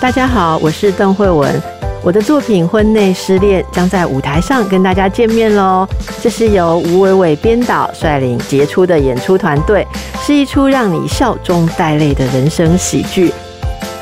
[0.00, 1.60] 大家好，我是邓慧文。
[2.04, 5.84] 我的作品《婚内失恋》将在舞台上跟大家见面喽。
[6.22, 9.84] 这是由吴伟伟编导率领杰出的演出团队，
[10.22, 13.34] 是一出让你笑中带泪的人生喜剧。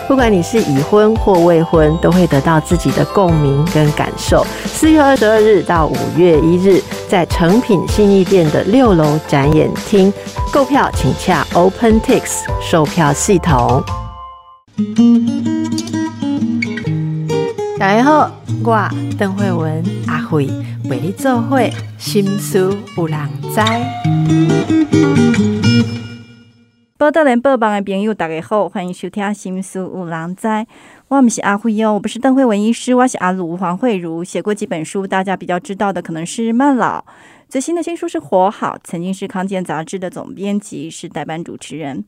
[0.06, 4.46] 不管你是已婚或未婚，都会得到自己的共鸣跟感受。
[4.66, 10.12] 四月二十二日到五月一日，在诚品信义店的六楼展演厅
[10.52, 12.22] 购票，请洽 OpenTix
[12.60, 13.82] 售票系统。
[17.78, 18.30] 大家好，
[18.64, 20.46] 我邓慧文阿慧
[20.88, 23.60] 为你做会心思有人知。
[26.96, 30.48] 报道联播网的朋友，大家好，欢迎收听《心思有人知》。
[31.08, 37.00] 我不是阿慧哦，我不是邓慧文医师，我是阿鲁黄慧茹，写过几本书，大家比较知道的可能是《慢老》，
[37.46, 42.06] 最新的新书是《活好》，曾经是康健杂志的总编辑，是代班主持人。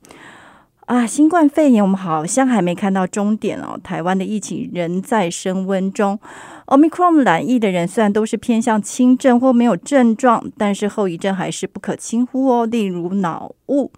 [0.88, 3.78] 啊，新冠肺炎我们好像还没看到终点哦。
[3.84, 6.18] 台湾的疫情仍在升温中。
[6.68, 12.64] Omicron 染疫的人虽然都是偏向轻症或没有症状，但是后遗症还是不可轻忽哦。
[12.64, 13.92] 例如脑雾，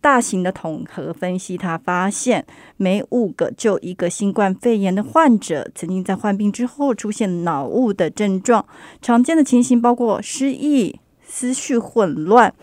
[0.00, 8.64] 大型的统合分析，他发现每五个就一个新冠肺炎的患者曾经在患病之后出现脑雾的症状。
[9.02, 12.54] 常见的情形包括失忆、思绪混乱、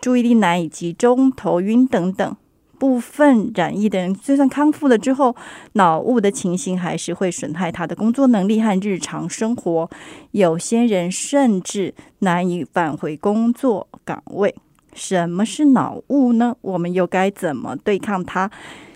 [0.00, 2.36] 注意力难以集中、头晕等等。
[2.78, 5.34] 部分染疫的人，就算康复了之后，
[5.72, 9.90] 脑雾的情形还是会损害他的工作能力和日常生活。
[10.30, 14.54] 有些人甚至难以返回工作岗位。
[14.94, 16.56] 什么是脑雾呢？
[16.62, 18.50] 我们又该怎么对抗它？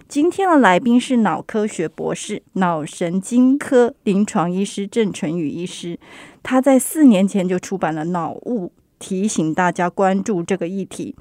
[0.09, 5.99] 今天的来宾是脑科学博士、脑神经科临床医师郑纯宇医师。
[6.43, 8.67] 他在四年前就出版了《脑雾》，
[8.99, 11.15] 提醒大家关注这个议题。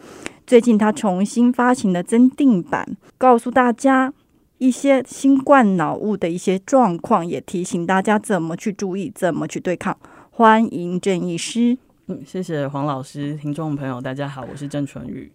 [0.49, 4.11] 最近他重新发行的增订版，告诉大家
[4.57, 9.95] 一些新冠脑雾的一些状况，也提醒大家怎么去注意，怎么去对抗。
[10.31, 11.77] 欢迎郑医师。
[12.07, 15.31] 嗯，谢谢黄老师，听众朋友大家好，我是郑纯宇。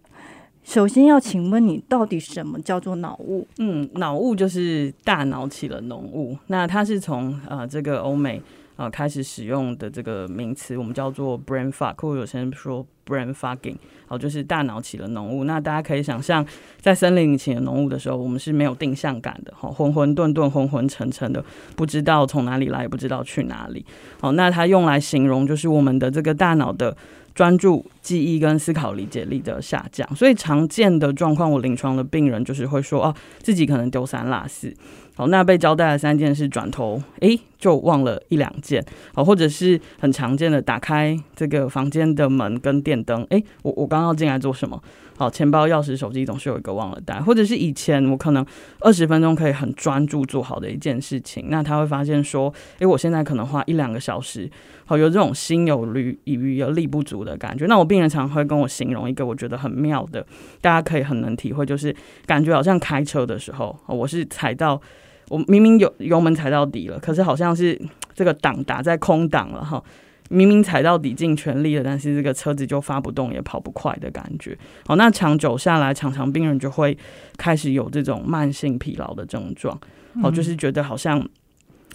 [0.65, 3.47] 首先要请问你，到底什么叫做脑雾？
[3.61, 8.43] 嗯，脑雾就是大脑起了浓雾，那它是从呃这个欧美。
[8.77, 13.77] 啊，开始使用的这个名词，我们叫做 brain fog，或者有些人说 brain fogging，
[14.07, 15.45] 好，就是大脑起了浓雾。
[15.45, 16.45] 那大家可以想象，
[16.81, 21.45] 在森林里起了浓雾的时候，我们是没有定向感的，哈，混混沌沌、昏昏沉沉的，
[21.77, 23.87] 不知道从哪里来，也不知道去哪里。
[24.21, 26.97] 好，那它用来形容就是我们的这个大脑的
[27.33, 30.17] 专注、记忆跟思考理解力的下降。
[30.17, 34.75] 所以常见的状况，我临床的病人就是会说，哦，自己可能丢三落四。
[35.17, 44.83] 好，那被交代了三件事，转头诶就忘了一两件，好，或者是很常见的打开这个房间的门跟电灯，诶，我我刚要进来做什么？
[45.17, 48.45] 好，钱包、钥匙、手机总是有一个忘了带，或者是以前我可能
[48.81, 54.51] 二十分钟可以很专注做好的一件事情，那他会发现说，诶，我现在可能花一两个小时，
[54.85, 57.67] 好，有这种心有余余而力不足的感觉。
[57.67, 60.27] 那我病人常会跟我形容一个我觉得很妙的，
[60.61, 61.95] 大家可以很能体会，就是
[62.27, 64.83] 感觉好像开车的时候，我是踩到。
[65.29, 67.81] 我明明有油门踩到底了，可是好像是
[68.15, 69.83] 这个档打在空档了哈。
[70.31, 74.57] 明明踩到底尽全力了，但是这个车子就发不动也跑不快的感觉。
[74.87, 76.97] 好，那长久下来，常常病人就会
[77.37, 79.79] 开始有这种慢性疲劳的症状。
[80.23, 81.27] 好，就是觉得好像。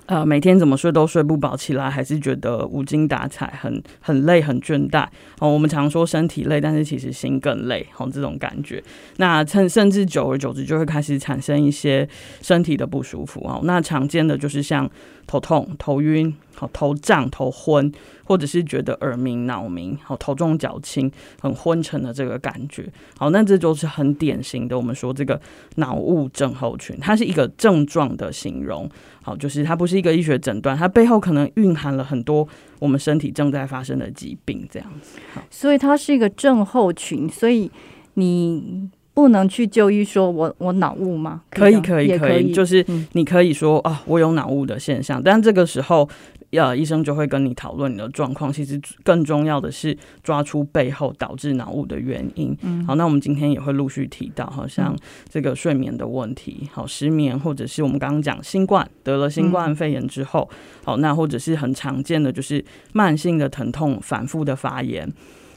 [0.10, 5.06] 呃，每天怎么睡都睡不饱，起来还是觉得无精打采，很很累，很倦怠。
[5.38, 8.84] 哦，我们常说身体累，但是其实心更累，哦，这种感觉。
[9.18, 12.10] 那甚甚至久而久之，就会开始产生一些
[12.42, 13.62] 身体的不舒服哦。
[13.64, 14.90] 那常见的就是像。
[15.30, 17.92] 头痛、头晕、好头胀、头昏，
[18.24, 25.40] 或者是觉得耳鸣、脑鸣，好头重脚轻、很昏沉的这个感觉，好，那这就是很典型的我们说这个
[25.76, 28.90] 脑雾症候群，它是一个症状的形容，
[29.22, 32.48] 好，就是它不是一个医学诊断，它背后可能蕴含了很多
[32.80, 35.20] 我们身体正在发生的疾病，这样子，
[35.52, 37.70] 所以它是一个症候群，所以
[38.16, 38.90] 你。
[39.20, 41.42] 不能去就医，说我我脑雾吗？
[41.52, 46.08] 可以可以可以，就是你可以说啊，我有脑雾的现象，但这个时候，
[46.52, 48.52] 呃，医生就会跟你讨论你的状况。
[48.52, 52.58] 其实更重要的是抓出背后导致脑雾的原因。
[52.62, 54.96] 嗯，好，那我们今天也会陆续提到，好像
[55.28, 60.50] 这个睡眠的问题，好失眠，或者是我们刚刚讲新冠得了新冠肺炎之后，
[60.86, 62.64] 好，那或者是很常见的就是
[62.94, 65.12] 慢性的疼痛、反复的发炎。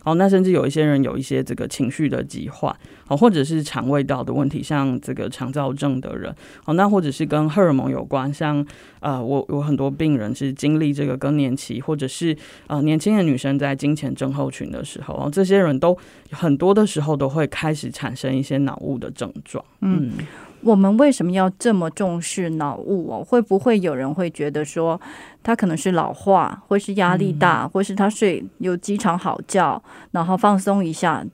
[0.05, 2.75] 哦，那甚至有一些人有一些这个情绪的疾患，
[3.09, 6.35] 哦，或者是肠胃道的问题，像这个肠燥症的人，
[6.65, 8.65] 哦，那或者是跟荷尔蒙有关，像
[9.01, 15.97] 呃，我有很多病人是经历这个更年期，或者是呃年轻的女生在经前症候群的时候，哦，这些人都
[16.31, 19.65] 很多的时候都会开始产生一些脑雾的症状。
[19.81, 20.13] 嗯，
[20.63, 23.25] 我们为什么要这么重视脑雾哦？
[23.25, 25.01] 会不会有人会觉得说，
[25.43, 29.83] 他可能是老化，或是压力大，或是他睡有几场好觉，
[30.13, 31.25] 然后放松一下，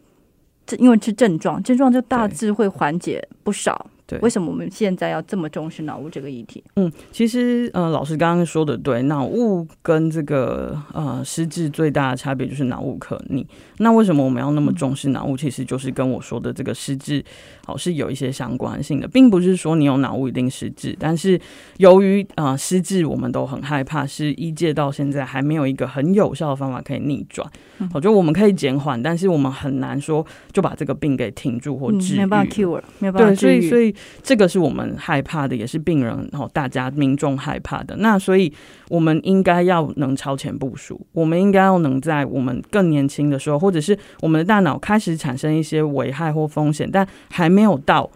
[0.66, 3.86] 这因为是症状，症状就大致会缓解不少。
[4.08, 6.64] 对，为什么我们现在要这么重视脑雾这个议题？
[6.76, 13.46] 嗯，其实呃，老师刚刚说的对，脑雾跟这个呃失智最大的差别就是脑雾可逆。
[13.76, 15.36] 那为什么我们要那么重视脑雾？
[15.36, 17.22] 其实就是跟我说的这个失智，
[17.66, 20.96] 好是有一些相关性的，并不是说你有脑雾一定失智。
[20.98, 21.38] 但是
[21.76, 27.46] 由于啊失智，我们都很害怕，是医界到现在还没有一个很有效的方法可以逆转。
[27.92, 32.18] 我觉得我们可以减缓，但是我们很难说就把这个病给停住或治愈。
[32.18, 37.96] 没办法 cure，没有办法对，所以所以这个是我们害怕的，也是病人然后，大家民众害怕的。
[37.98, 38.52] 那所以
[38.88, 43.58] 我们应该要能超前部署，我们应该要能在我们更年轻的时候。
[43.58, 48.08] 或者是我们的大脑开始产生一些危害或风险，但还没有到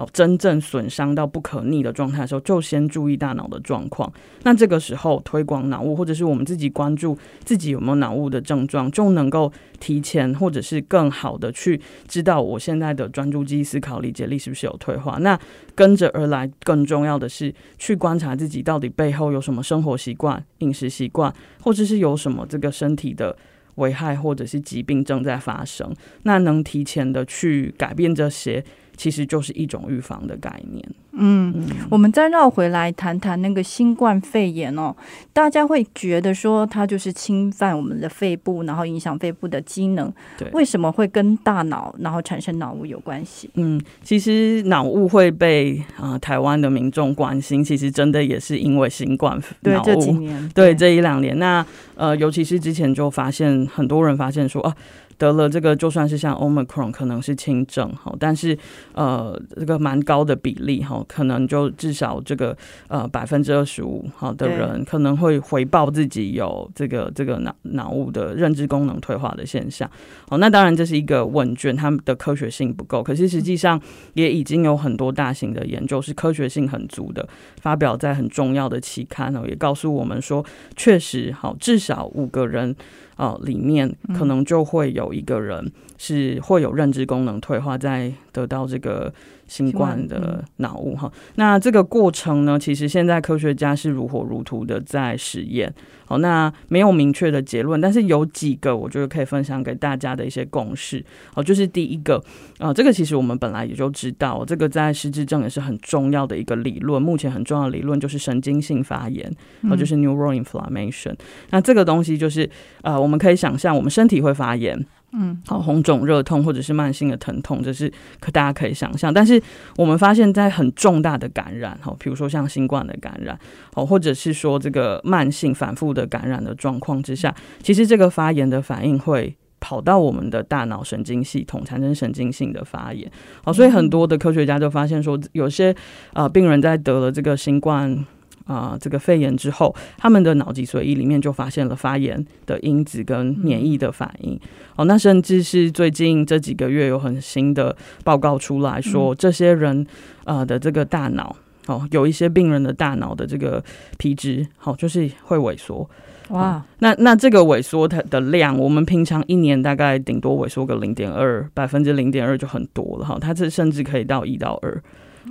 [0.00, 4.10] 哦真正损伤到不可逆的状态的时候，就先注意大脑的状况。
[4.44, 15.18] 那这个时候推广脑雾，或者是我们自己关注自己有没有脑雾的症状，就能够提前或者是更好的去知道我现在的专注记忆、思考、理解力是不是有退化。
[15.18, 15.38] 那
[15.74, 21.30] 跟着而来，更重要的是去观察自己到底背后有什么生活习惯、饮食习惯，
[21.60, 23.36] 或者是有什么这个身体的。
[23.76, 25.90] 危害或者是疾病正在发生，
[26.24, 28.62] 那能提前的去改变这些，
[29.00, 30.84] 其实就是一种预防的概念。
[31.12, 34.94] 嗯，我们再绕回来谈谈那个新冠肺炎哦，
[35.32, 40.12] 大家会觉得说它就是侵犯我们的肺部，然后影响肺部的机能。
[40.36, 43.48] 对，为什么会跟大脑然后产生脑雾有关系？
[43.54, 49.84] 嗯，其实脑雾会被啊台湾的民众关心，其实真的也是因为新冠对脑雾。
[49.86, 51.64] 这几年，对这一两年，那
[51.94, 54.76] 呃，尤其是之前就发现很多人发现说啊。
[55.20, 58.56] 得了这个，就算是像 Omicron 可能是轻症哈，但是
[58.94, 62.56] 呃，这个蛮高的比例哈，可能就至少这个
[62.88, 69.88] 呃百分之二十五好的人可能会回报自己有这个这个脑脑雾的认知功能退化的现象。
[70.26, 73.78] 好，那当然这是一个问卷，他们的科学性不够，可是实际上
[74.14, 77.28] 也已经有很多大型的研究是科学性很足的，
[77.60, 80.42] 发表在很重要的期刊哦，也告诉我们说，
[80.74, 82.74] 确实好，至少五个人。
[83.20, 89.12] 哦，里面可能就会有一个人是会有认知功能退化，在得到这个
[89.50, 91.10] 新冠的脑雾哈。
[91.34, 95.74] 那这个过程呢，其实现在科学家是如火如荼的在实验。
[96.06, 101.04] 好，那没有明确的结论，但是有几个我觉得可以分享给大家的一些共识。
[101.32, 102.20] 好，就是第一个，
[102.58, 107.00] 啊，这个其实我们本来也就知道，这个在失智症也是很重要的一个理论。
[107.00, 109.32] 目前很重要的理论就是神经性发炎，
[109.70, 111.14] 哦，就是 neural inflammation。
[111.50, 112.48] 那这个东西就是，
[112.82, 114.84] 呃，我们可以想象，我们身体会发炎。
[115.12, 119.12] 嗯，好，红肿、热痛或者是慢性的疼痛，这是可大家可以想象。
[119.12, 119.42] 但是
[119.76, 123.38] 我们发现，在很重大的感染，哈，比如说像新冠的感染，
[123.74, 133.10] 哦，或者是说这个慢性反复的感染的状况之下，其实这个发炎的反应会跑到我们的大脑神经系统，产生神经性的发炎。
[133.42, 135.74] 好，所以很多的科学家就发现说，有些
[136.12, 138.06] 啊病人在得了这个新冠。
[138.46, 144.38] 啊，这个肺炎之后，他们的脑脊髓液里面就发现了发炎的因子跟免疫的反应。
[144.76, 149.86] 哦，那甚至是最近这几个月有很新的报告出来说，这些人
[150.24, 153.62] 呃的这个大脑，哦，有一些病人的大脑的这个
[153.98, 155.88] 皮质，好，就是会萎缩。
[156.30, 164.82] 哇，那那这个萎缩它的量，我们平常一年大概顶多萎缩个零点二百分之零点二就很多了哈，它这甚至可以到一到二。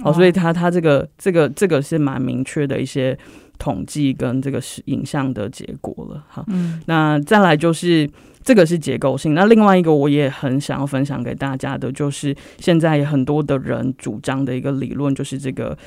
[0.03, 3.17] 哦，所以他他这个这个这个是蛮明确的一些
[3.57, 6.45] 统计跟这个是影像的结果了好。
[6.47, 8.09] 嗯，那再来就是
[8.43, 15.77] 这个是结构性，那另外一个我也很想要分享给大家的，就是现在很多的人主张的一个理论，就是这个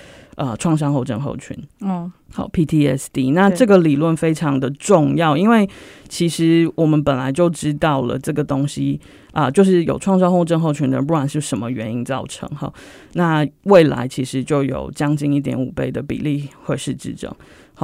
[0.43, 1.57] 呃创伤后症候群。
[1.81, 3.33] 嗯，好，PTSD。
[3.33, 5.69] 那这个理论非常的重要，因为
[6.09, 9.01] 其实我们本来就知道了这个东西。
[9.33, 12.71] 啊，就是有创伤后症候群的，不管是什么原因造成哈，
[13.15, 17.35] 那未来其实就有将近一点五倍的比例会是智症，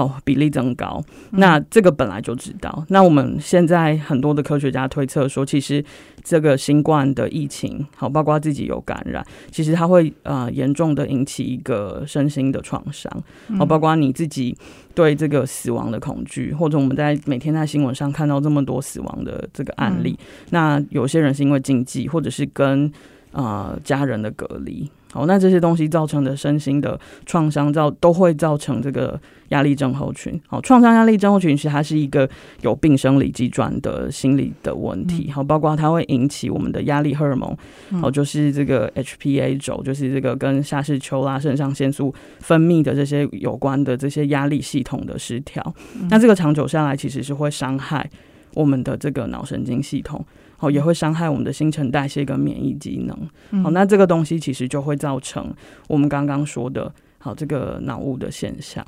[0.07, 1.03] 好比例增高。
[1.31, 2.85] 那这个本来就知道。
[2.89, 5.85] 那我们现在很多的科学家推测说，其实
[6.23, 13.11] 这个新冠的疫情，好包括自己有感染，其实它会呃严重的引起一个身心的创伤，
[13.59, 14.57] 好包括你自己。
[14.95, 20.19] 对这个死亡的恐惧，或者我们在每天在新闻上看到这么多死亡的这个案例，
[20.51, 22.91] 那有些人是因为经济，或者是跟
[23.31, 30.39] 呃家人的隔离，好，那这些东西造成的身心的创伤，造都会造成这个压力症候群。
[30.47, 32.29] 好，创伤压力症候群其实它是一个
[32.61, 35.31] 有病生理机转的心理的问题。
[35.31, 37.57] 好，包括它会引起我们的压力荷尔蒙，
[38.01, 45.75] 好，就是这个 HPA 轴，就是这个跟下视丘啦、肾上腺素分泌的这些有关的这些压力系统的失调。
[46.11, 48.09] 那这个长久下来，其实是会伤害
[48.55, 50.23] 我们的这个脑神经系统。
[50.61, 53.63] 好，也会伤害我们的新陈代谢跟免疫机能。
[53.63, 55.55] 好，那这个东西其实就会造成
[55.87, 58.85] 我们刚刚说的，好这个脑雾的现象。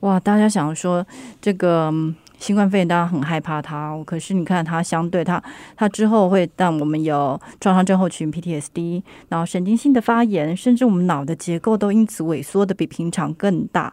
[0.00, 1.04] 哇，大家想说
[1.40, 1.90] 这个
[2.38, 5.42] 新冠肺炎，大家很害怕它，可是你看它相对它，
[5.74, 13.90] 它之后会让我们有创伤症候群 PTSD，然后神经性的发炎，甚至我们脑的结构都因此萎缩的比平常更大。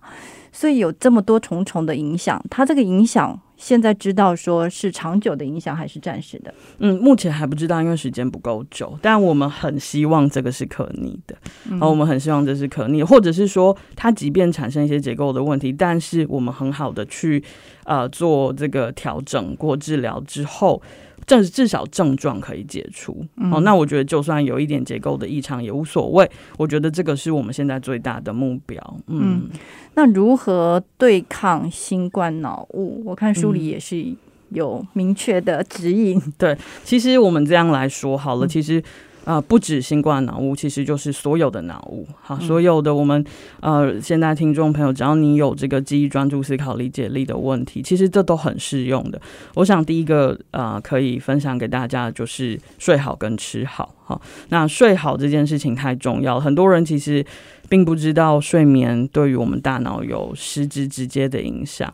[0.51, 6.53] 所以有这么多重重的影响，它这个影响现在知道说是长久的影响还是暂时的？
[6.79, 8.99] 嗯，目前还不知道，因为时间不够久。
[9.01, 11.33] 但我们很希望这个是可逆的，
[11.69, 17.41] 然后我们很希望这是可逆，或者是说它即便产生一些结构的问题，但是我们很好的去
[17.85, 20.81] 呃做这个调整过治疗之后。
[21.25, 26.29] 至至少症状可以解除哦，那我觉得就算有一点结构的异常也无所谓。
[26.57, 28.97] 我觉得这个是我们现在最大的目标。
[29.07, 29.49] 嗯，
[29.95, 33.01] 那如何对抗新冠脑雾？
[33.05, 34.05] 我看书里也是
[34.49, 36.21] 有明确的指引。
[36.37, 38.83] 对，其实我们这样来说好了，其实。
[39.25, 42.07] 啊，不止新冠脑雾，其实就是所有的脑雾。
[42.21, 43.23] 好，所有的我们
[43.61, 49.21] 呃，现在听众朋友，只要你有这个记忆、专注、思考、理解力的问题，其实这都很适用的。
[49.55, 53.95] 我想第一个呃，可以分享给大家的就是睡好跟吃好。
[54.05, 57.25] 好，那睡好这件事情太重要，很多人其实
[57.69, 61.91] 并不知道睡眠对于我们大脑有实质直接的影响。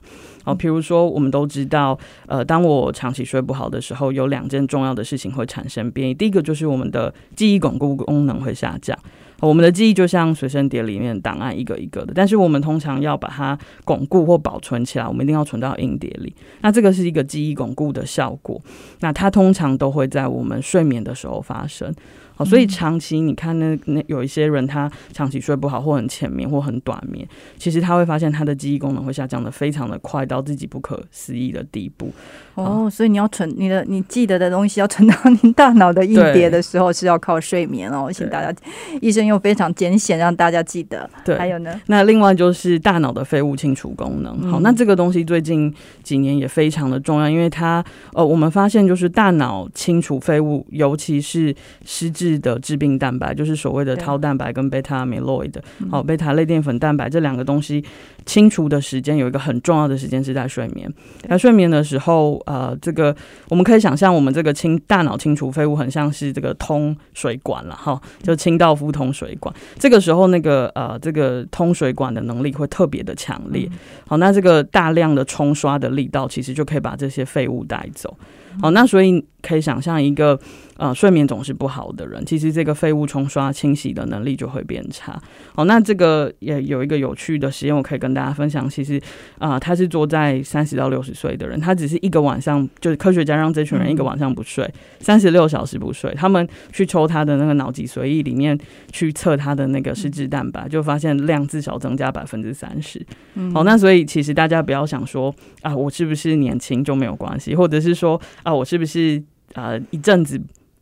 [0.50, 6.14] 好，比如说，我们都知道，呃，当我长期睡不好的时候，有两件重要的事情会产生变异。
[6.16, 8.98] 第一个就是我们的记忆巩固功能会下降。
[9.42, 16.36] 我们的记忆就像随身碟里面档案一个一个的，但是我们通常要把它巩固或保存起来，我们一定要存到硬碟里。
[16.62, 18.60] 那这个是一个记忆巩固的效果。
[19.02, 21.94] 那它通常都会在我们睡眠的时候发生。
[22.40, 27.28] 哦，所以长期你看那那有一些人他长期睡不好或很浅眠或很短眠，
[27.58, 32.10] 其实他会发现他的记忆功能会下降的非常的快，到自己不可思议的地步。
[32.56, 38.58] 哦，所以你要存你的你记得的东西要存到你大脑的硬碟的时候是要靠睡眠哦，请大家
[39.02, 41.10] 医生又非常简显让大家记得。
[41.26, 44.50] 对，还有呢，那另外就是大脑的废物清除功能。
[44.50, 51.54] 好，那这个东西最近几年也非常的重要，因为它呃我们发现就是大脑清除废物，尤其是
[51.84, 52.29] 失智。
[52.38, 55.54] 的致病蛋白就是所谓的 tau 蛋白跟贝塔 amyloid，
[55.90, 57.84] 好，贝塔类淀粉蛋白这两个东西
[58.26, 60.94] 清除的时间有一个很重要的时间是在睡眠。
[61.28, 63.16] 在睡眠的时候，呃，这个
[63.48, 69.54] 我们可以想象，我们这个清大脑清除废物很像是这个通水管了哈，就清道夫通水管。
[69.78, 73.70] 这个时候，那个呃，这个通水管的能力会特别的强烈。
[74.06, 78.18] 好，那这个大量的冲刷的力道，其实就可以把这些废物带走。
[78.62, 80.38] 好，那所以可以想象一个
[80.76, 85.18] 呃睡眠总是不好的人，其实这个废物冲刷清洗的能力就会变差。
[85.56, 88.70] 好，那这个也有一个有趣的实验，我可以跟大家分享。
[88.70, 89.02] 其实
[89.38, 98.58] 啊，他是坐在三十到六十岁的人，他只是一个晚上，就是科学家让这群人一个晚上不睡，三十六小时不睡，他们去抽他的那个脑脊髓液里面
[98.92, 103.06] 去测他的那个失智蛋白，就发现量至少增加百分之三十。
[103.54, 108.20] 好，那所以其实大家不要想说啊，我是不是年轻就没有关系，或者是说。
[108.44, 109.22] 啊，我是不是
[109.54, 110.40] 啊一阵子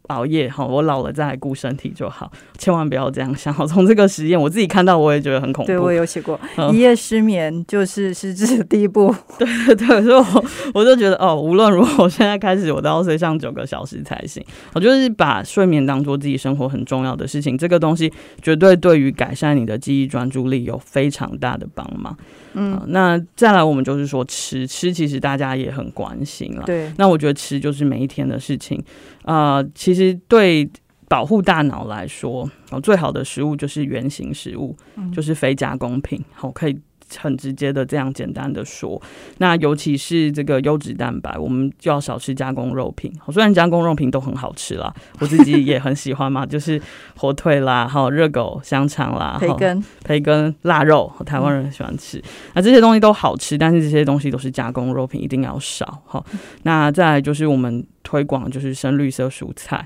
[0.07, 0.65] 熬夜哈？
[0.65, 3.53] 我老了再来顾身体就好，千万不要这样想。
[3.67, 5.67] 从这个实验，我自己看到我也觉得很恐怖。
[5.67, 6.39] 对我有写过，
[6.71, 9.13] 一夜失眠就是失智的第一步。
[9.37, 14.43] 对 对对，所以我我就觉得哦，无论如何，我现在开始我都要睡上九个小时才行。
[14.73, 18.11] 我就是把睡眠当做自己生活很重要的事情，这个东西
[18.41, 22.15] 绝对对于改善你的记忆专注力有非常大的帮忙。
[22.53, 26.63] 嗯，那再来，我们就是说吃吃，其实大家也很关心了。
[26.65, 28.83] 对，那我觉得吃就是每一天的事情。
[29.27, 30.69] 啊，其实对
[31.09, 34.75] 保护大脑来说，哦，最好的食物就是原形食物，
[35.13, 36.79] 就是非加工品，好可以。
[37.19, 39.01] 很直接的这样简单的说，
[39.37, 43.11] 那尤其是这个优质蛋白，我们就要少吃加工肉品。
[43.31, 46.81] 虽然加工肉品都很好吃啦，我自己也很喜欢嘛， 就是
[47.15, 52.21] 火腿啦，还有热狗、香肠啦，培根、培根、腊肉，台湾人很喜欢吃。
[52.53, 56.01] 那这些东西都好吃，但是这些东西都是加工肉品，一定要少。
[56.05, 56.25] 好，
[56.63, 59.83] 那再来就是我们推广就是深绿色蔬菜、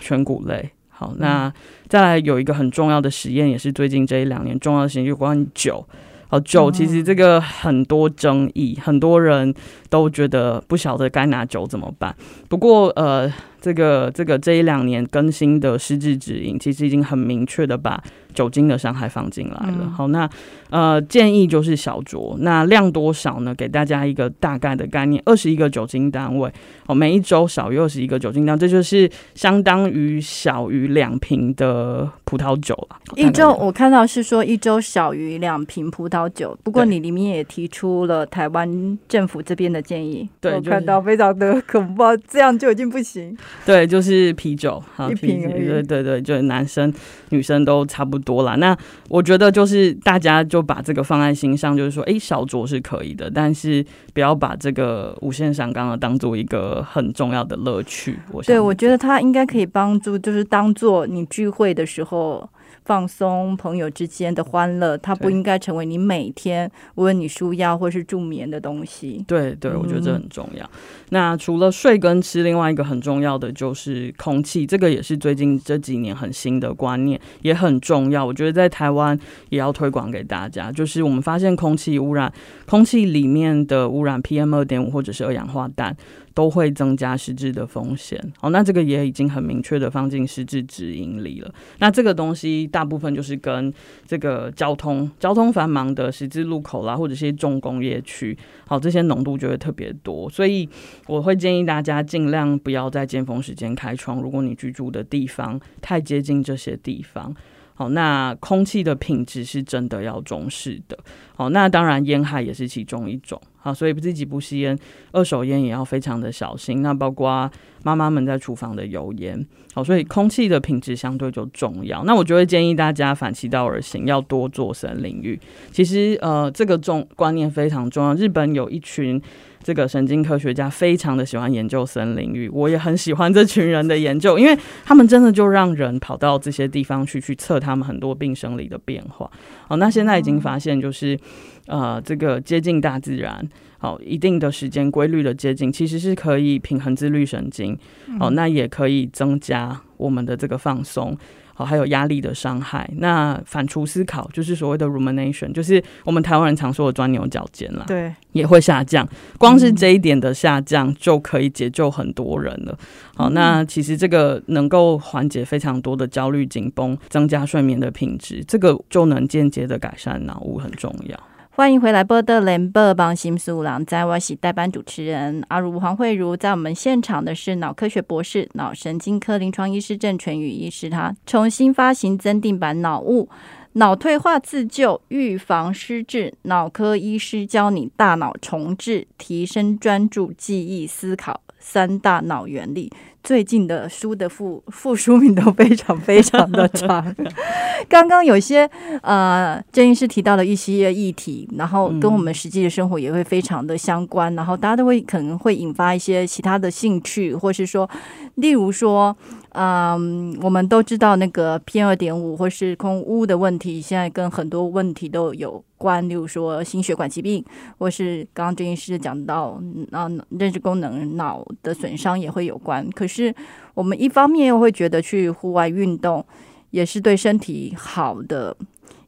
[0.00, 0.70] 全谷类。
[0.88, 1.50] 好，那
[1.88, 5.82] 再来有一个很重要的实验，也是最近这一两年重要的实验，有关酒。
[6.30, 9.52] 好酒其实这个很多争议，很多人
[9.88, 12.14] 都觉得不晓得该拿酒怎么办。
[12.48, 13.28] 不过呃，
[13.60, 18.00] 这个这个这一两年更新的实质指引，其实已经很明确的把
[18.34, 19.90] 酒精的伤害放进来了。
[19.96, 20.28] 好，那
[20.70, 23.54] 呃建议就是小酌，那量多少呢？
[23.54, 26.52] 给大家一个大概的概念，二十一个酒精单位，
[26.86, 32.96] 哦，每一周少于二十一个酒精量，这就是相当于小于两瓶的葡萄酒了。
[33.16, 43.36] 一周我看到是说一周小于两瓶葡萄酒，不过你里面也提出了台湾政府这边的建议，对，我看到非常的恐怖，这样就已经不行。
[43.66, 45.66] 对，就是啤酒，一瓶而已。
[45.66, 46.92] 对对对，就是男生
[47.30, 48.54] 女生都差不多啦。
[48.56, 48.76] 那
[49.08, 53.84] 我觉得就是大家就把这个放在心上，就是说，哎，小酌是可以的，但是
[54.14, 58.18] 不要把这个无限上纲的当做一个很重要的乐趣。
[58.32, 62.48] 我对我觉得它应该可以帮助，就是当做你聚会的时候。
[62.84, 69.24] 放松，朋友之间的欢乐，它不应该成为你每天无论你舒压或是助眠的东西。
[69.28, 70.68] 对对，我觉得这很重要。
[71.10, 78.24] 那除了睡跟吃，另外一个很重要的就是空气，这个也是最近这几年很新的观念，也很重要。
[78.24, 79.18] 我觉得在台湾
[79.50, 82.32] 也要推广给大家，就是我们发现空气污染，
[82.66, 85.96] 空气里面的污染 PM 二点五或者是二氧化氮。
[86.40, 88.18] 都会增加失智的风险。
[88.40, 91.54] 哦，那这个也已经很明确的放进失智指引里了。
[91.80, 93.70] 那这个东西大部分就是跟
[94.06, 98.34] 这个交通、交通繁忙的十字路口啦，或者是重工业区，
[98.66, 100.30] 好，这些浓度就会特别多。
[100.30, 100.66] 所以
[101.06, 104.22] 我会建议大家尽量不要在尖峰时间开窗。
[104.22, 107.36] 如果你居住的地方太接近这些地方。
[107.80, 110.98] 好，那空气的品质是真的要重视的。
[111.34, 113.40] 好，那当然烟害也是其中一种。
[113.56, 114.78] 好，所以自己不吸烟，
[115.12, 116.82] 二手烟也要非常的小心。
[116.82, 117.50] 那包括
[117.82, 119.42] 妈妈们在厨房的油烟。
[119.72, 122.04] 好，所以空气的品质相对就重要。
[122.04, 125.40] 那我就会建议大家反其道而行，要多做森林浴。
[125.72, 128.12] 其实，呃，这个重观念非常重要。
[128.12, 129.18] 日本有一群。
[129.62, 139.30] 这个神经科学家非常的喜欢研究森林域，我也很喜欢这群人的研究，因为他们真的就让人跑到这些地方去，去测他们很多病生理的变化。
[139.68, 141.18] 好，那现在已经发现，就是
[141.66, 143.46] 呃，这个接近大自然，
[143.78, 147.76] 好，一定的时间规律的接近，其实是可以平衡自律神经，
[148.18, 151.16] 好，那也可以增加我们的这个放松。
[151.64, 159.08] 还有压力的伤害，那反刍思考就是所谓的 rumination，就是我们台湾人常说的钻牛角尖啦，对，也会下降。
[159.38, 162.78] 光是这一点的下降，就可以解救很多人了。
[163.14, 171.18] 好，那其实这个能够缓解非常多的焦虑、紧绷，增加睡眠的品质，这个就能间接的改善脑雾，很重要。
[171.52, 183.28] 欢迎回来，波德联播帮新苏郎，在我是代班主持人阿如黄慧茹，在我们现场的是脑科学博士、脑神经科临床医师郑全宇医师，他重新发行增订版脑雾
[183.72, 192.92] 脑退化自救预防失智，脑科医师教你大脑重置，提升专注、记忆、思考三大脑原理。
[193.22, 197.14] 最近的书的副副书名都非常非常的长。
[197.88, 198.68] 刚刚有些
[199.02, 207.88] 呃，郑医师提到了一些议题，然后跟我们实际的生活也会非常的相关，然后大家都会可能会引发一些其他的兴趣，或是说，
[208.36, 209.16] 例如说。
[209.52, 217.44] 嗯，我们都知道那个 PM 二点五或是空污的问题，现在跟很多问题都有关，例如说心血管疾病，
[217.78, 219.60] 或是刚刚郑医师讲到，
[219.90, 222.88] 啊，认知功能、脑的损伤也会有关。
[222.90, 223.34] 可是
[223.74, 226.24] 我们一方面又会觉得去户外运动
[226.70, 228.56] 也是对身体好的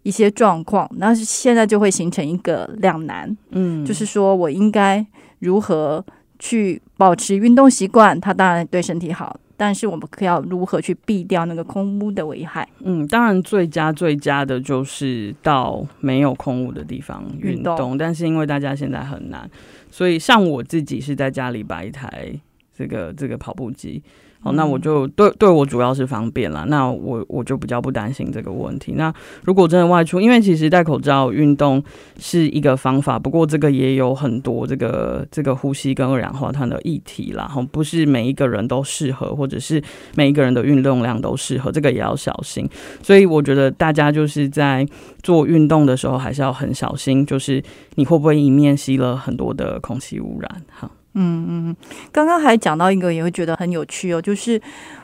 [0.02, 5.07] 一些状况，那是现在就会形成一个两难，嗯，就是说我应该
[5.38, 6.05] 如何
[6.40, 9.38] 去保持运动习惯，它当然对身体好。
[9.56, 12.68] 但是我们可要如何去避掉那个空屋的危害？
[12.80, 17.96] 嗯，当然最佳最佳的就是到没有空屋的地方运动。
[17.96, 19.48] 但是因为大家现在很难，
[19.90, 22.32] 所以像我自己是在家里摆一台
[22.76, 24.02] 这个这个跑步机。
[24.42, 28.94] 哦，那我就对对我主要是方便了，那我我就比较不担心这个问题。
[28.96, 29.12] 那
[29.44, 31.83] 如果真的外出，因为其实戴口罩运动
[32.18, 39.83] 是一个方法，不过这个也有很多这个这个呼吸跟二氧化碳的议题啦，哈，不是每一个人都适合，或者是
[40.16, 42.68] 每一个人的运动量都适合，这个也要小心。
[43.02, 44.87] 所以我觉得大家就是在
[45.22, 47.62] 做运动的时候，还是要很小心，就是
[47.94, 50.90] 你会不会一面吸了很多的空气污染，哈。
[51.14, 51.77] 嗯嗯，
[52.11, 54.61] 刚刚还讲到一个，也会觉得很有趣哦，就是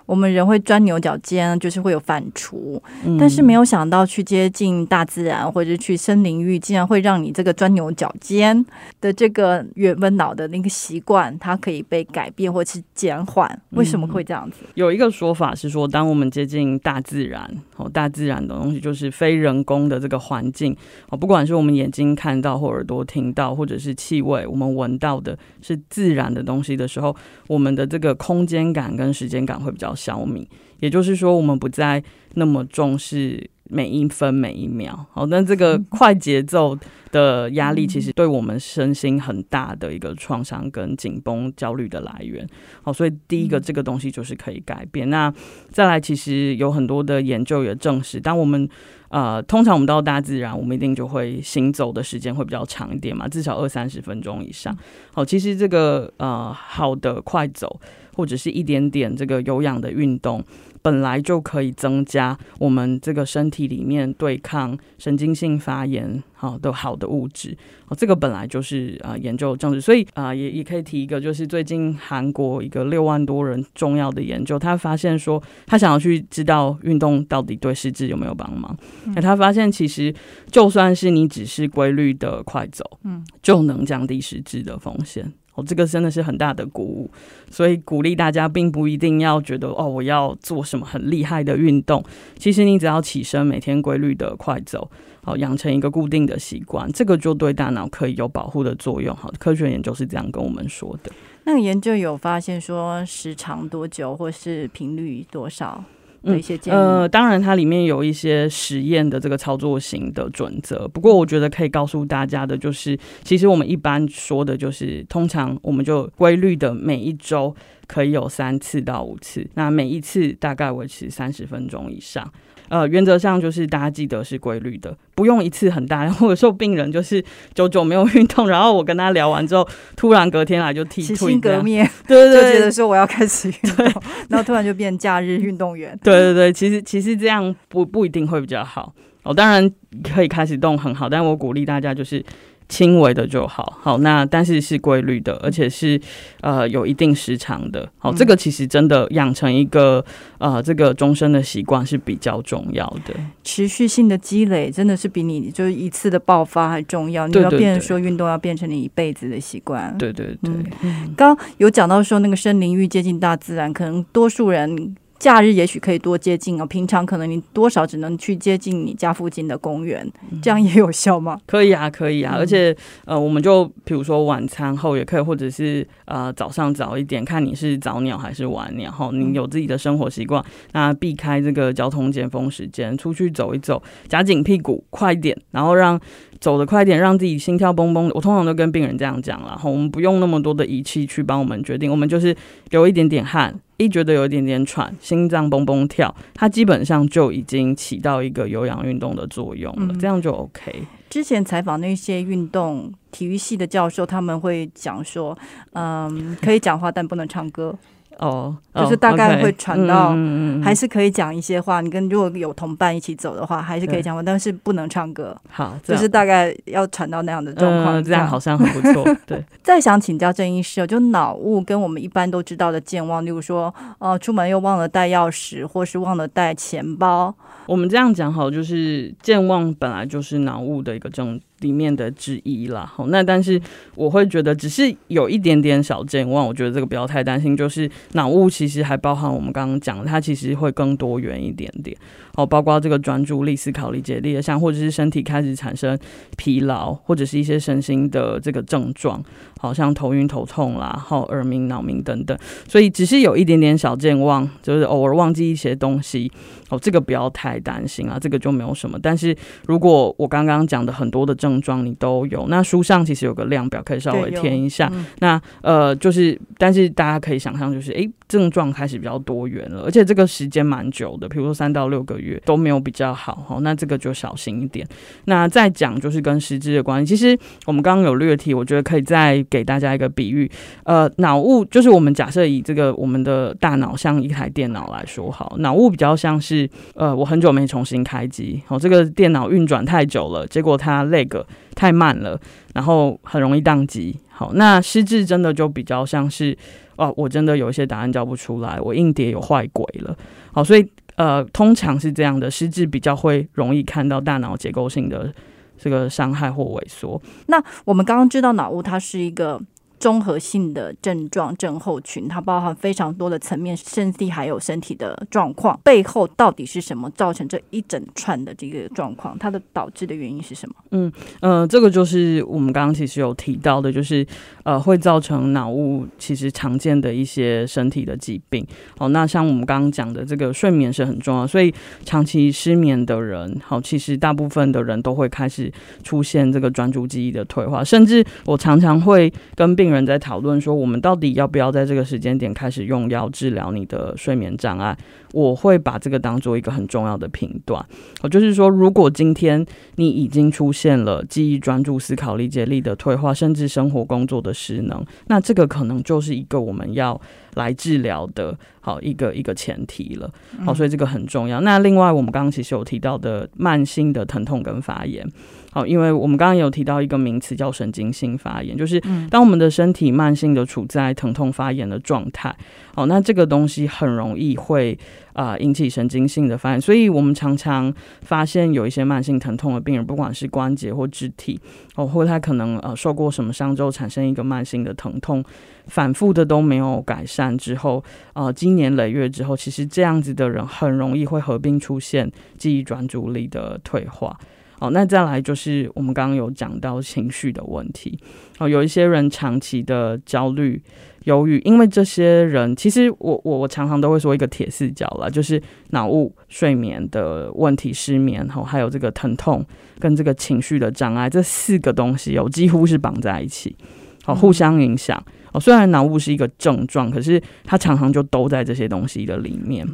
[0.08, 8.64] 我们人会钻牛角尖，就是会有反刍，嗯但是没有想到去接近大自然或者去森林域，竟然会让你这个钻牛角尖
[9.02, 13.46] 的这个原本脑的那个习惯，它可以被改变或是减缓。
[13.72, 14.60] 为什么会这样子？
[14.76, 20.74] 有一个说法是说，当我们接近大自然，哦，大自然的东西就是非人工的这个环境，
[21.10, 27.14] 哦，不管是我们眼睛看到或耳朵听到，或者是气味我们闻到的是自然的东西的时候，
[27.46, 30.46] 我们的这个空间感跟时间感会比较消弭。
[30.80, 32.00] 也就是说，我们不再
[32.34, 35.04] 那么重视每一分每一秒。
[35.12, 36.78] 好，那这个快节奏
[37.10, 42.46] 的压力，其实对我们身心很大的一个创伤跟紧绷、焦虑的来源。
[42.82, 45.08] 好，所以第一个这个东西就是可以改变。
[45.08, 45.32] 那
[45.70, 48.68] 再来，其实有很多的研究也证实，当我们
[49.08, 54.76] 呃，通常我们到大自然，我们一定就会行走的时间会比较长一点嘛，至少二三十分钟以上。
[55.12, 57.80] 好，其实这个呃好的快走
[58.14, 60.44] 或者是一点点这个有氧的运动，
[60.82, 67.56] 本来就可以增加我们这个身体里面对抗神经性发炎好的好的物质。
[67.88, 78.76] 哦，这个本来就是啊、呃研究证实，所以啊、呃也也可以提一个，就是最近韩国一个六万多人重要的研究，他发现说他想要去知道运动到底对失智有没有帮忙。
[79.14, 80.14] 那、他发现其实
[80.50, 85.32] 就算是你只是规律的快走，嗯，就能降低失智的风险。
[85.54, 87.10] 哦，这个真的是很大的鼓舞，
[87.50, 92.00] 所以鼓励大家，并不一定要觉得哦，我要做什么很厉害的运动。
[92.36, 94.88] 其实你只要起身，每天规律的快走，
[95.22, 99.14] 好养成一个固定的习惯，这个就对大脑可以有保护的作用。
[99.14, 101.12] 好，科学研究是这样跟我们说的。
[101.44, 105.82] 那个研究有发现说时长多久或是频率多少
[106.22, 117.54] 的一些建议当然它里面有一些实验的这个操作型的准则，不过我觉得可以告诉大家的就是，其实我们一般说的就是，通常我们就规律的每一周
[117.86, 122.30] 可以有三次到五次，那每一次大概维持三十分钟以上。
[122.68, 135.98] 呃，原则上就是大家记得是规律的，不用一次很大 我有时候病人就是久久没有运动，然后我跟他聊完之后，突然隔天来就剃洗退这样，心革面，对就对对觉得说我要开始运 动，然后突然就变假日运动员。
[136.02, 139.32] 对对对，其实其实这样不不一定会比较好哦。
[139.32, 139.70] 当然
[140.12, 142.24] 可以开始动很好，但我鼓励大家就是
[142.68, 143.78] 轻微的就好。
[143.80, 146.00] 好，那但是是规律的，而且是
[146.42, 147.88] 呃有一定时长的。
[147.98, 150.04] 好，这个其实真的养成一个
[150.38, 153.14] 呃这个终身的习惯是比较重要的。
[153.42, 157.26] 持续性的积累真的是比你就是一次的爆发还重要。
[157.26, 159.96] 你要变成说运动要变成你一辈子的习惯。
[159.96, 160.52] 对对对，
[160.82, 170.08] 嗯刚刚有讲到说那个森林域接近大自然，可能多数人假日也许可以多接近哦，平常可能你多少只能去接近你家附近的公园，
[170.40, 171.38] 这样也有效吗？
[171.46, 179.10] 可以啊，可以啊，嗯而且呃，我们就比如说晚餐后也可以，或者是呃早上早一点，看你是早鸟还是晚鸟哈。
[179.12, 186.00] 你有自己的生活习惯，那避开这个交通尖峰时间，出去走一走，夹紧屁股，快一点，然后让
[186.38, 188.08] 走得快一点，让自己心跳蹦蹦。
[188.14, 192.36] 我通常都跟病人这样讲然后，我们不用那么多的仪器去帮我们决定，我们就是
[192.70, 193.58] 流一点点汗。
[193.78, 200.84] 一觉得有一点点喘，心脏蹦蹦跳，它基本上就已经起到一个有氧运动的作用了，嗯这样就 OK。
[201.08, 205.36] 之前采访那些运动体育系的教授，他们会讲说，
[205.72, 207.74] 嗯，可以讲话但不能唱歌，
[208.18, 211.80] 哦，就是大概会传到嗯还是可以讲一些话。
[211.80, 218.02] 你跟如果有同伴一起走的话，还是可以讲话，但是不能唱歌，好，就是大概要传到那样的状况。
[218.02, 219.04] 嗯这样好像很不错。
[219.26, 227.34] 对，再想请教郑医师哦，就脑雾跟我们一般都知道的健忘，例如说，呃，出门又忘了带钥匙，或是忘了带钱包，
[227.66, 232.84] 我们这样讲好，就是健忘本来就是脑雾的一个症里面的之一啦。
[232.86, 233.60] 好，那但是
[233.94, 237.56] 我会觉得只是有一点点小健忘，我觉得这个不要太担心。
[237.56, 241.96] 就是脑雾其实还包含我们刚刚讲的，它其实会更多元一点点。
[242.34, 245.98] 好，包括这个专注力、思考、理解力的像，或者是身体开始产生
[246.36, 249.20] 疲劳，或者是一些身心的这个症状，
[249.58, 252.36] 好像头晕、头痛啦，好耳鸣、脑鸣等等。
[252.66, 256.30] 所以只是有一点点小健忘，就是偶尔忘记一些东西，
[256.70, 258.98] 哦，这个不要太担心啊，这个就没有什么。
[259.02, 264.88] 但是如果我刚刚讲的很多的症状你都有，那书上其实有个量表可以稍微填一下。
[264.92, 274.86] 嗯那呃，就是，但是大家可以想象，就是诶，症状开始比较多元了，而且这个时间蛮久的，比如说三到六个月都没有比较好哈，那这个就小心一点。
[275.24, 280.50] 那再讲就是跟失智的关系，其实我们刚刚有略提，我觉得可以再给大家一个比喻，
[280.84, 292.38] 呃，脑雾就是我们假设以这个我们的大脑像一台电脑来说好，脑雾比较像是呃，我很久没重新开机，好、这个电脑运转太久了，结果它 lag 太慢了，
[292.74, 294.16] 然后很容易宕机。
[294.28, 296.56] 好，那失智真的就比较像是，
[296.94, 300.16] 哦，我真的有一些答案叫不出来，我硬碟有坏鬼了。
[300.52, 305.32] 好，所以呃，通常是这样的，失智比较会容易看到大脑结构性的
[305.78, 307.20] 这个伤害或萎缩。
[307.46, 309.60] 那我们刚刚知道脑雾它是一个。
[310.00, 319.36] 综合性的症状症候群，它包含非常多的层面，身体还有身体的状况，背后到底是什么造成这一整串的这个状况？
[319.38, 320.74] 它的导致的原因是什么？
[320.92, 324.24] 嗯呃，这个就是我们刚刚其实有提到的，就是
[324.62, 328.64] 呃会造成脑雾，其实常见的一些身体的疾病。
[328.98, 335.72] 哦，那像我们刚刚讲的，这个睡眠是很重要，所以长期失眠的人，好，其实大部分的人都会开始
[336.04, 339.87] 出现这个专注记忆的退化，甚至我常常会跟病。
[339.90, 344.96] 人在讨论说，我们到底要不要在这个时间点开始用药治疗你的睡眠障碍？
[345.32, 347.84] 我会把这个当做一个很重要的频段。
[348.22, 349.64] 我就是说，如果今天
[349.96, 357.20] 你已经出现了记忆、专注、思考、理解力的退化，甚至生活工作的失能，那这个可能就是一个我们要
[357.54, 360.30] 来治疗的好一个一个前提了。
[360.64, 361.60] 好，所以这个很重要。
[361.60, 365.26] 那另外，我们刚刚其实有提到的慢性的疼痛跟发炎。
[365.70, 368.98] 好，因为我们刚刚有提到一个名词叫神经性发炎，就是
[369.30, 372.54] 当我们的身体慢性的处在疼痛发炎的状态，
[372.94, 374.98] 好，那这个东西很容易会
[375.34, 381.60] 啊引起神经性的发炎，所以我们常常发现有一些慢性疼痛的病人，不管是关节或肢体，
[381.96, 385.44] 哦，或他可能呃受过什么伤之后产生一个慢性的疼痛，
[385.86, 388.02] 反复的都没有改善之后，
[388.32, 394.34] 呃，经年累月之后，其实这样子的人很容易会合并出现记忆专注力的退化。
[394.78, 398.16] 好，那再来就是我们刚刚有讲到情绪的问题。
[398.58, 400.80] 哦，有一些人长期的焦虑、
[401.24, 405.60] 忧郁，因为这些人其实我我我常常都会说一个铁四角了，就是
[405.90, 409.64] 脑雾、睡眠的问题、失眠，后还有这个疼痛
[409.98, 413.76] 跟这个情绪的障碍，这四个东西哦几乎是绑在一起，
[414.24, 415.20] 好互相影响。
[415.52, 419.84] 哦，虽然脑雾是一个症状，可是它常常就都在这些东西的里面。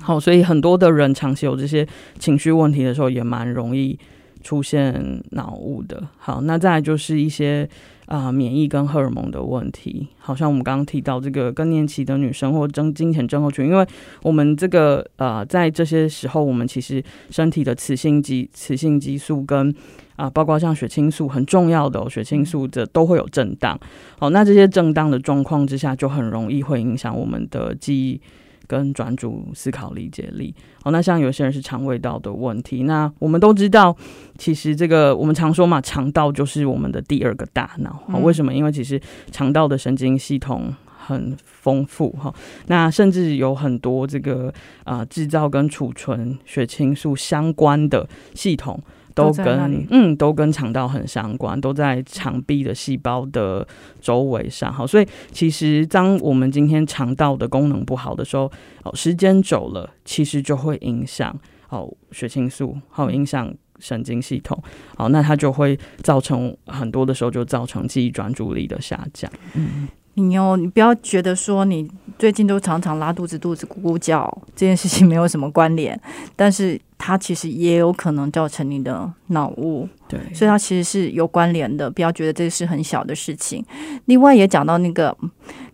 [0.00, 1.86] 好，所以很多的人长期有这些
[2.18, 3.98] 情绪问题的时候，也蛮容易
[4.42, 6.02] 出现脑雾的。
[6.16, 7.68] 好，那再来就是一些
[8.06, 13.86] 啊免疫跟荷尔蒙的问题，好像我们刚刚提到这个更年期的女生或争金钱症候群，因为
[14.22, 19.74] 我们这个呃在这些时候，我们其实身体的雌性激雌性激素跟
[20.16, 23.78] 啊包括像血清素很重要的血清素这都会有震荡。
[24.18, 28.20] 好，那这些震荡的状况之下，就很容易会影响我们的记忆。
[28.68, 30.54] 跟专注思考理解力，
[30.84, 33.96] 好，那像有些人是肠胃道的问题，那我们都知道，
[34.36, 38.52] 其实这个我们常说嘛，肠道就是我们的第二个大脑，好，为什么？
[38.52, 39.00] 因为其实
[39.32, 42.32] 肠道的神经系统很丰富，哈，
[42.66, 44.52] 那甚至有很多这个
[44.84, 48.78] 啊制造跟储存血清素相关的系统。
[49.18, 53.66] 都跟嗯，都跟肠道很相关，都在肠壁的细胞的
[54.00, 54.72] 周围上。
[54.72, 58.50] 好，所以其实当我们今天肠道的功能不好的时候，
[58.84, 61.36] 哦，时间久了，其实就会影响
[61.68, 64.56] 哦血清素，好影响神经系统。
[64.96, 69.30] 好，那它就会造成很多的时候就造成记忆专注力的下降。
[69.54, 69.88] 嗯。
[70.14, 75.96] 你哦，你不要觉得说你最近都常常拉肚子、肚子咕咕叫，这件事情没有什么关联，
[76.34, 79.88] 但是它其实也有可能造成你的脑雾。
[80.06, 83.64] 对，所以它其实是有关联的，不要觉得这是很小的事情。
[84.06, 85.16] 另外也讲到那个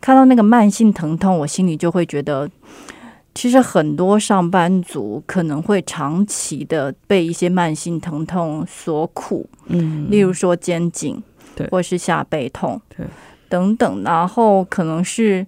[0.00, 2.48] 看到那个慢性疼痛，我心里就会觉得，
[3.34, 11.22] 其实很多上班族可能会长期的被一些慢性疼痛所苦，嗯，例如说肩颈，
[11.56, 13.06] 对，或是下背痛，对。
[13.46, 15.46] 等等，然后可能是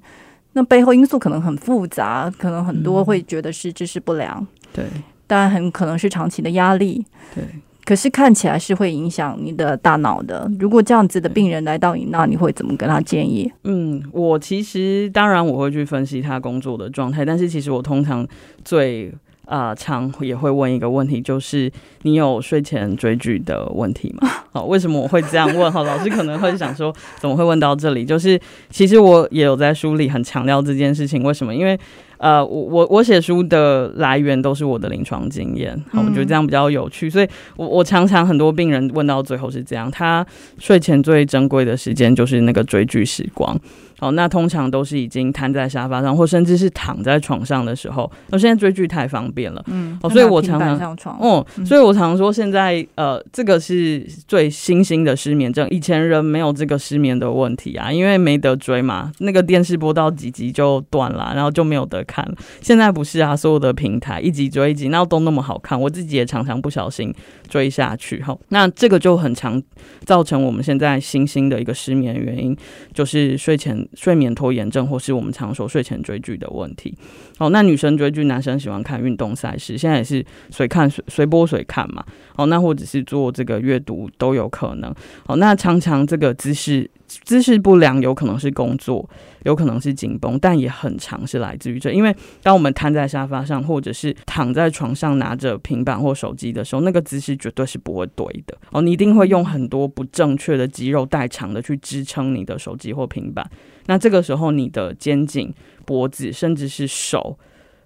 [0.53, 4.85] 那背后因素可能很复杂，可能很多会觉得是知识不良，对，
[5.27, 7.45] 当然很可能是长期的压力，对。
[7.85, 10.51] 可是看起来是会影响你的大脑的。
[10.59, 13.53] 如果这样子的病人来到你那，你会怎么跟他建议？
[13.62, 18.27] 嗯，我其实当然我会去分析他工作的状态，但是其实我通常
[18.65, 19.12] 最。
[19.47, 21.71] 啊，常也会问一个问题，就是
[22.03, 24.29] 你有睡前追剧的问题吗？
[24.51, 25.71] 好，为什么我会这样问？
[25.71, 28.05] 哈，老师可能会想说，怎么会问到这里？
[28.05, 28.37] 就是
[28.71, 31.55] 其实我也有在书里很强调这件事情，为什么？
[31.55, 31.79] 因为
[32.18, 40.26] 呃，我我我写书的来源都是我的临床经验，好，我觉得这样比较有趣，所以我我常常很多病人问到最后是这样，他
[40.59, 43.59] 睡前最珍贵的时间就是那个追剧时光。
[43.98, 48.11] 好，那通常都是已经瘫在沙发上，或甚至是躺在床上的时候。
[48.31, 55.66] 我现在追剧太方便了，嗯，哦，所以我常常上床，哦，所以我常说现在，呃，这个是最新兴的失眠症。
[55.70, 62.27] 以前人没有这个失眠的问题啊，因为没得追嘛，那个电视播到几集就断了，然后就没有得看。
[62.61, 67.12] 现在不是啊，所有的平台一集追一集，那都那么好看，我自己也常常不小心
[67.49, 68.23] 追下去。
[68.23, 69.62] 哈，那这个就很常
[70.05, 72.57] 造成我们现在新兴的一个失眠原因，
[72.95, 76.97] 就是睡前睡眠拖延症，或是我们常说睡前追剧的问题。
[77.38, 82.05] 哦，那女生追剧，男生喜欢看运动赛事，现在也是随看随随播随看嘛。
[82.37, 84.95] 哦，那或者是做这个阅读都有可能。
[85.27, 89.09] 哦，那常常这个姿势姿势不良，有可能是工作，
[89.45, 91.96] 有可能是紧绷，但也很常是来自于这。
[91.97, 98.57] 因为当我们瘫在沙发上，或者是躺在床上拿着平板或手机的时候，那个姿势绝对是不会对的。
[98.71, 103.51] 哦，你一定会用很多不正确的肌肉代偿的去支撑你的手机或平板。
[103.87, 105.53] 那这个时候，你的肩颈。
[105.87, 107.39] 脖子甚至是手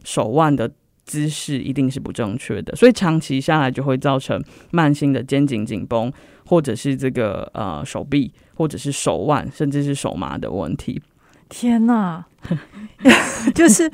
[0.05, 0.70] 手腕的
[1.05, 6.11] 姿势一定是不正确的，所以长期下来就会造成慢性的肩颈紧绷，
[6.46, 11.03] 或者是这个呃手臂，或者是手腕，甚至是手麻的问题。
[11.51, 12.25] 天哪！
[13.55, 13.90] 就是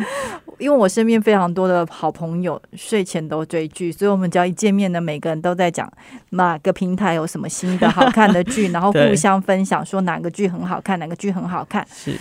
[0.59, 5.91] 因为我身边非常多的好朋友睡前都追剧，所以我们只要一见面呢，每个人都在讲
[6.31, 11.87] 哪个平台有什么新的好看的剧，然后 互相分享说哪个剧很好看，哪个剧很好看。
[11.93, 12.17] 是。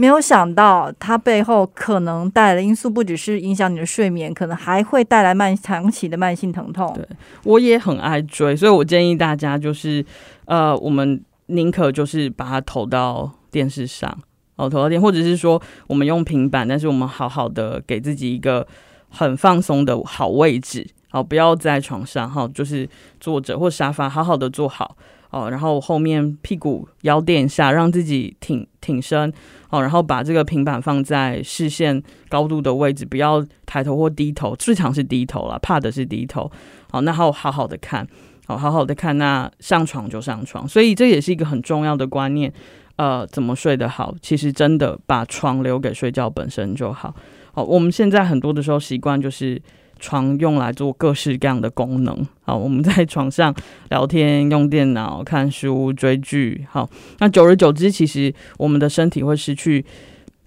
[0.00, 6.92] 没有想到，它背后可能带来的因素不只是影响你的睡眠，可能还会带来慢长期的慢性疼痛。
[6.94, 7.04] 对，
[7.42, 10.06] 我也很爱追，所以我建议大家就是，
[10.44, 14.16] 呃，我们宁可就是把它投到电视上，
[14.58, 18.66] 哦，头到电，或者是说我们用平板，但是我们好好的给自己一个
[19.08, 22.86] 很放松的好位置，好，不要在床上，哈，就是
[23.18, 24.96] 坐着或沙发，好好的坐好。
[25.30, 29.30] 哦，然后后面屁股腰垫下，让自己挺挺身
[29.68, 36.50] 哦，然后把这个平板放在视线高度的位置，不要抬头或低头，最常是低头了，怕的是低头。
[36.90, 38.08] 好，那好好好的看，
[38.46, 42.50] 好好好的看，那上床就上床，所以这也是一个很重要的观念。
[42.98, 44.14] 呃，怎么睡得好？
[44.20, 47.12] 其实真的把床留给睡觉本身就好。
[47.52, 49.60] 好，我们现在很多的时候习惯就是。
[50.00, 53.52] 床用来做各式各样的功能，好，我们在床上
[53.90, 59.84] 聊天、用电脑、看书、追剧，好，那久而久之，其实我们的身体会失去，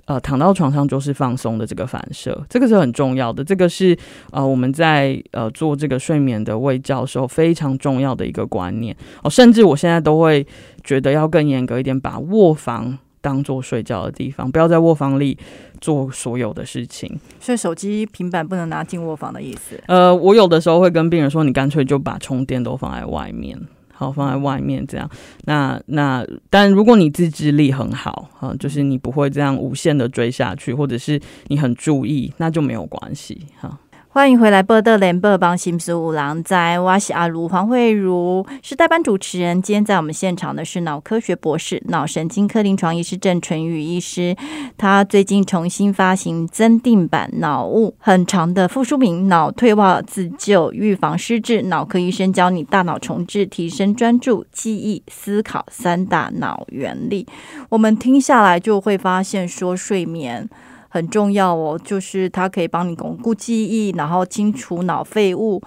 [0.05, 3.93] 呃，躺到床上就是放松的这个反射，这个是很重要的，这个是
[4.31, 10.47] 呃我们在呃做这个睡眠的卫教时候非常重要的一个观念哦，甚至我现在都会
[10.83, 12.97] 觉得要更严格一点，把卧房。
[13.23, 15.37] 当做睡觉的地方，不要在卧房里
[15.79, 17.19] 做所有的事情。
[17.39, 19.79] 所以手机、平板不能拿进卧房的意思。
[19.85, 23.55] 呃，我有的时候会跟病人说，你干脆就把充电都放在外面，
[23.93, 25.07] 好，放在外面这样。
[25.45, 33.77] 那那，但如果你自制力很好，哈，就是你不会这样无限的追下去，或者是你很注意，那就没有关系，哈。
[34.13, 39.61] 欢迎回来，波德联播帮新书五郎在哇西阿卢黄慧茹是代班主持人。
[39.61, 44.35] 今天在我们现场的是脑科学博士、脑神经科临床医师郑纯宇医师。
[44.77, 57.25] 他最近重新发行增订版《脑雾》，很长的复书名《脑退化自救预防失智》，脑科医生教你大脑重置、提升专注、记忆、思考三大脑原理。
[57.69, 60.49] 我们听下来就会发现，说睡眠。
[60.91, 65.61] 很重要哦，就是它可以帮你巩固记忆，然后清除脑废物。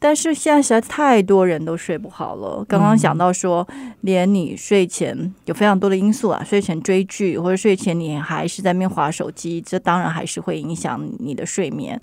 [0.00, 2.64] 但是现在实在太多人都睡不好了。
[2.68, 3.66] 刚刚讲到说，
[4.02, 12.00] 连你睡前有非常多的因素啊，睡前追剧或者睡前你还是在面划手机，这当然还是会影响你的睡眠。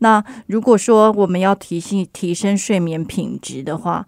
[0.00, 4.06] 那如果说我们要提醒提升睡眠品质的话，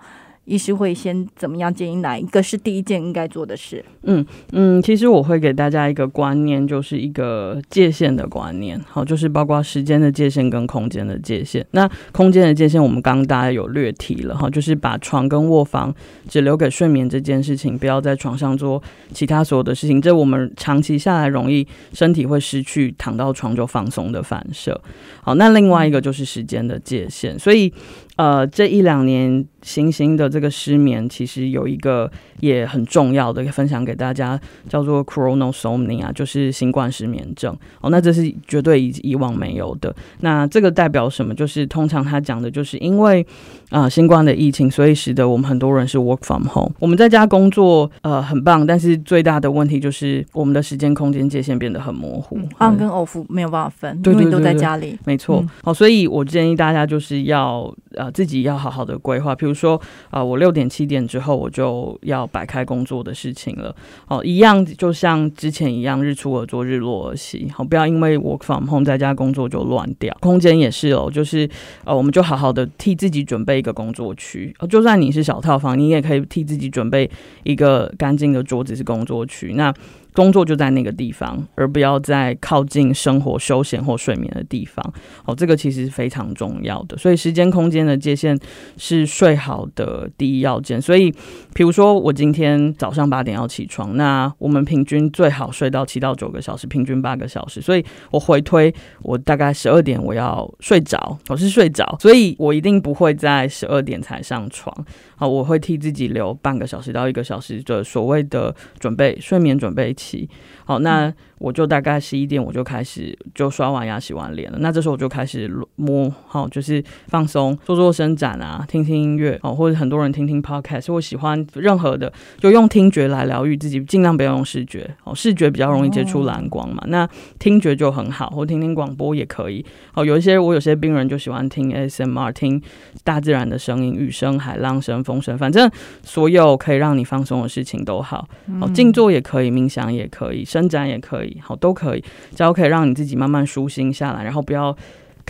[0.51, 3.85] 医师会先怎么样建议哪一个是第一件应该做的事？
[4.03, 8.77] 嗯嗯，其实我会给大家一个观念，就是一个界限的观念。
[8.89, 11.65] 好，就是包括时间的界限跟空间的界限。
[11.71, 15.95] 那空间的界限，我们刚刚大家有略提了哈，就是把床跟卧房
[16.29, 18.83] 只留给睡眠这件事情，不要在床上做
[19.13, 20.03] 其他所有的事情。
[20.03, 24.81] 这我们长期下来容易身体会失去躺到床就放松的反射。
[25.23, 27.73] 好，那另外一个就是时间的界限，所以。
[28.21, 37.57] 呃，这一两年新兴的这个失眠，其实有一个也很重要的分享给大家，叫做 chronosomnia，就是新冠失眠症。
[37.81, 39.95] 哦，那这是绝对以以往没有的。
[40.21, 41.35] 那这个代表什么？
[41.35, 43.27] 就是通常他讲的就是因为
[43.71, 48.67] 啊新冠的疫情，所以使得我们很多人是 work from home，我们在家工作，呃，很棒。
[48.67, 54.99] 但是最大的问题就是我们的时间空间界限变得很模糊，on 跟 off 没有办法分，因为都在家里。
[55.07, 55.43] 没错。
[55.63, 58.10] 好，所以我建议大家就是要呃。
[58.11, 63.75] 自己要好好的规划，比如说啊，我六点七点之后我就要摆开工作的事情了。
[64.09, 67.51] 哦，一样就像之前一样，日出而作，日落而息。
[67.55, 70.17] 好，不要因为 work from home 在家工作就乱掉。
[70.21, 71.49] 空间也是哦，就是
[71.85, 74.55] 呃，我们就好好的替自己准备一个工作区。
[74.69, 77.11] 就算你是小套房，你也可以替自己准备
[77.45, 79.55] 一个干净的桌子是工作区。
[79.55, 79.73] 那
[80.13, 84.93] 工作就在那个地方，而不要在靠近生活、休闲或睡眠的地方。
[85.25, 86.97] 哦，这个其实是非常重要的。
[86.97, 88.39] 所以时间空间的界限
[88.77, 90.81] 是睡好的第一要件。
[90.81, 91.11] 所以，
[91.55, 97.61] 比如说我今天早上八点要起床，那我们平均最好睡到七到九个小时，平均八个小时。
[97.61, 104.75] 所以我回推，我大概十二点我要睡着，我是睡着，所以我一定不会在十二点才上床。
[105.21, 110.27] 好，我会替自己留半个小时到一个小时的所谓的准备睡眠准备期。
[110.65, 114.59] 好，那我就大概十一点我就开始就刷完牙洗完脸了。
[114.61, 126.85] 那这时候我就开始摸，好，就是放松，做做伸展啊，听听音乐，哦，或者很多人听听 podcast，我喜欢任何的，就用听觉来疗愈自己，尽量不要用视觉，哦，视觉比较容易接触蓝光嘛。
[126.89, 129.65] 那听觉就很好，或听听广播也可以。
[129.95, 132.61] 哦，有一些我有些病人就喜欢听 ASMR，听
[133.03, 135.71] 大自然的声音，雨声、海浪声、风声，反正
[136.03, 138.29] 所有可以让你放松的事情都好。
[138.61, 140.45] 哦，静坐也可以，冥想也可以。
[140.45, 142.05] 伸展也可以，好都可以，
[142.35, 144.75] 只要可以让你自己慢慢舒心下来，然后不要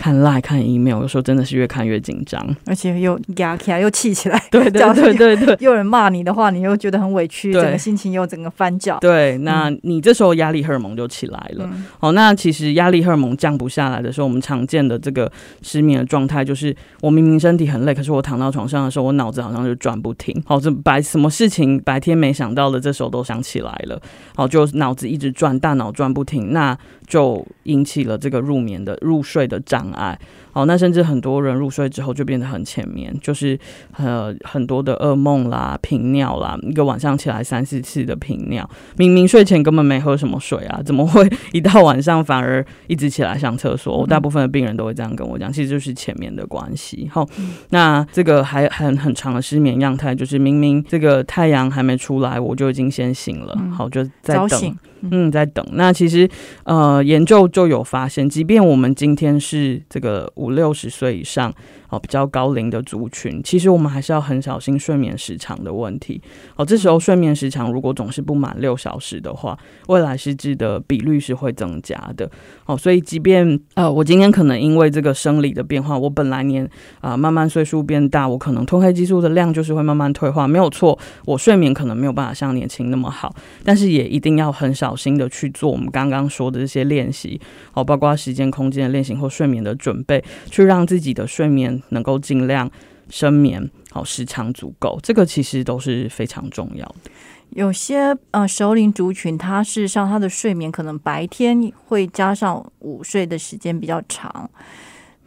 [0.01, 8.97] 看 line 看 email，有时候真的是越看越紧张， 而且又压起来又气起来，对对对对对， 有人骂你的话，你又觉得很委屈，整个心情又整个翻搅。
[8.99, 11.69] 对，那你这时候压力荷尔蒙就起来了。
[11.99, 15.31] 好，那其实压力荷尔蒙降不下来的时候，我们常见的这个
[15.61, 20.35] 失眠的状态，就是我明明身体很累，可是我躺到床上的时候，我脑子好像就转不停。
[20.47, 24.01] 好，这白什么事情白天没想到的，这时候都想起来了。
[24.35, 26.75] 好，就脑子一直转，大脑转不停，那
[27.05, 30.17] 就引起了这个入眠的入睡的障碍。
[30.51, 33.57] 好，那甚至很多人入睡之后就变得很浅眠，就是
[33.97, 43.97] 呃很多的噩梦啦、频尿啦，一个晚上起来三四次的频尿，明明睡前根本没喝什么水啊，怎么会一到晚上反而一直起来上厕所？
[43.97, 47.09] 我大部分的病人都会这样跟我讲，其实就是浅眠的关系。
[47.11, 47.25] 好，
[47.69, 54.77] 那这个还很很长的失眠样态，就是明明这个太阳还没出来，我就已经先醒了，好就在等。
[55.09, 55.65] 嗯，在等。
[55.71, 56.29] 那其实，
[56.63, 61.53] 呃，研究就有发现，即便我们今天是这个五六十岁以上。
[61.91, 66.21] 哦，比较高龄的族群，其实我们还是要很小心睡眠时长的问题。
[66.55, 72.31] 哦，这时候睡眠时长如果总是不满六小时的话，未来失智的比率是会增加的。
[72.65, 76.65] 哦，所以即便呃，我今天可能因为这个生理的变化，我本来年
[77.01, 80.97] 啊慢慢岁数变大，我可能褪黑激素的量就是会慢慢退化，没有错。
[81.25, 83.35] 我睡眠可能没有办法像年轻那么好，
[83.65, 87.37] 但是也一定要很小心的去做我们刚刚说的这些练习。
[87.73, 91.80] 哦，包括时间空间的练习或睡眠的准备，去让自己的睡眠。
[91.89, 92.69] 能够尽量
[93.09, 97.11] 深眠，好时长足够，这个其实都是非常重要的。
[97.49, 104.49] 有些呃熟龄族群，他事实上他的睡眠可能白天会加上午睡的时间比较长。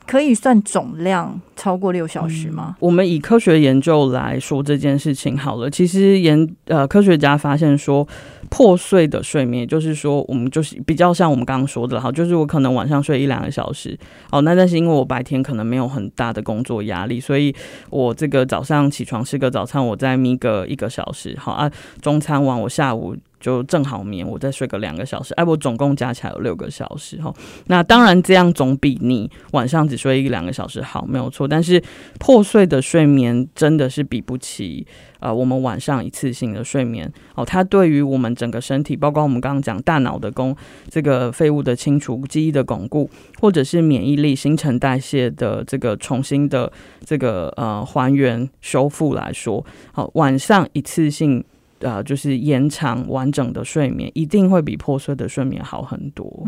[0.07, 2.76] 可以算总量超过六小时吗？
[2.78, 5.70] 我们以科学研究来说这件事情好了。
[5.70, 8.07] 其实研呃科学家发现说，
[8.50, 13.98] 破碎的睡眠，就是说我们就是比较像我们刚刚说的哈，就是我可能晚上睡一两个小时，
[14.30, 17.55] 哦，那但是因为我白天可能没有很大的工作压力，所以
[17.90, 21.70] 我这个早上起床吃个早餐，我再眯个一个小时，好啊，
[22.02, 23.16] 中餐完我下午。
[23.45, 27.30] 就正好眠，我再睡个两个小时，哎，我总共加起来有六个小时哈。
[27.66, 31.47] 那当然，这样总比你晚上只睡一两个小时好，没有错。
[31.47, 31.78] 但是
[32.18, 34.86] 破碎的睡眠真的是比不起
[35.20, 37.45] 呃我们晚上一次性的睡眠哦。
[37.45, 40.57] 它对于我们整个身体，包括我们刚刚讲大脑的功，
[40.88, 43.11] 这个废物的清除、记忆的巩固，
[43.42, 46.72] 或者是免疫力、新陈代谢的这个重新的
[47.05, 51.45] 这个呃还原修复来说，好，晚上一次性。
[51.81, 56.47] 呃，就是延长完整的睡眠，一定会比破碎的睡眠好很多。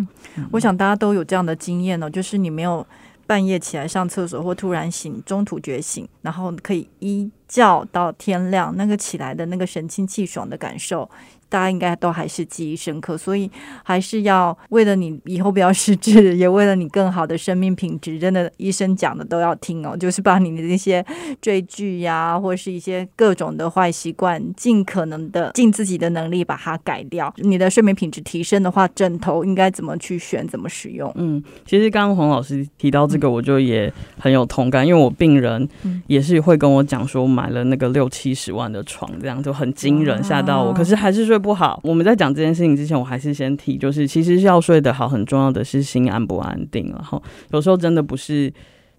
[0.53, 2.87] 我想大家都有这样的经验哦，就是你没有
[3.27, 11.09] 半夜起来上厕所，或突然醒，中途觉醒，然后可以一觉到天亮，那个起来的那个神清气爽的感受。
[11.49, 13.51] 大家应该都还是记忆深刻，所以
[13.85, 19.97] 还是要为了你以后不要失智， 也为了你更好的生命品质，真的医生讲的都要听哦。
[19.97, 21.05] 就是把你的那些
[21.41, 27.33] 追剧呀，或者是一些各种的坏习惯，尽可能的尽自己的能力把它改掉。
[27.37, 31.13] 你的睡眠品质提升的话，枕头应该怎么去选，怎么使用？
[31.15, 35.69] 嗯，其实刚刚洪老师提到这个，我就也很有同感，因为我病人
[36.09, 40.73] 也是会跟我讲说，买了那个六七十万的床，这样就很惊人，吓到我。
[40.73, 41.36] 可是还是说。
[41.39, 41.81] 不好。
[41.83, 46.91] 我们在讲这件事情之前，我还是先提，就是其实要睡得好，很重要的是心安不安定。
[46.91, 48.53] 然后有时候真的不是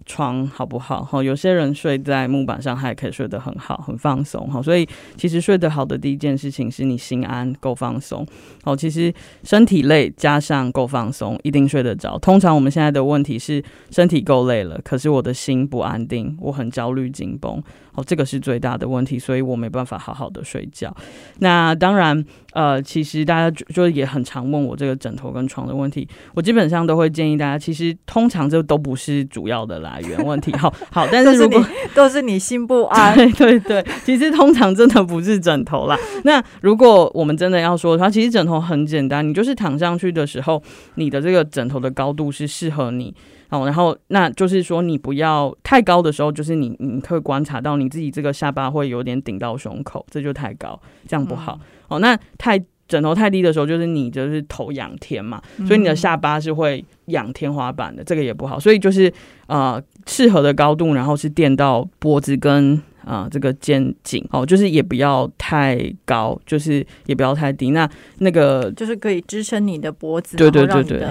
[0.06, 4.48] 床好不好，哈，有些人睡在木板上，他也可以睡得很好，很放松。
[4.48, 8.26] 哈，所以其实睡得好的第一件事情是你心安够放松。
[8.62, 9.12] 好，其实
[9.42, 12.18] 身体累加上够放松，一定睡得着。
[12.20, 17.62] 通常我们现在的问题是身体够累了，可是我的心不安定，我很焦虑紧绷。
[17.98, 20.96] 好，这个是最大的问题，所以我没办法好好的睡觉。
[21.40, 30.54] 那当然，呃，其实大家就就也很常问我这个枕头跟床的问题，我基本上都会建议大家，其实通常这都不是主要的来源问题。
[30.56, 31.60] 好好，但是如果
[31.92, 35.98] 都是你心不 安，对对对，其实通常真的不是枕头啦。
[36.22, 40.62] 那如果我们真的要说的话，其实枕头很简单，你就是躺上去的时候，
[40.94, 43.12] 你的这个枕头的高度是适合你。
[43.50, 51.58] 哦，然后那就是说，你不要太高的时候，就是你你可以观察到你自己这个下巴会有点顶到胸口，这就太高，这样不好。
[51.88, 58.60] 哦，那太枕头太低的时候，就是你就是头仰天嘛，所以你的下巴是会仰天花板的，这个也不好。
[58.60, 59.12] 所以就是
[59.46, 67.70] 呃，适合的高度，然后是垫到脖子跟啊这个肩颈，哦，就是也不要太高，就是也不要太低。
[67.70, 67.88] 那
[68.18, 71.06] 那个就是可以支撑你的脖子，对对对对。